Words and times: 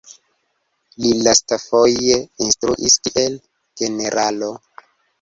Li 1.03 1.11
lastfoje 1.27 2.17
instruis 2.47 2.99
kiel 3.07 3.39
generalo. 3.85 4.55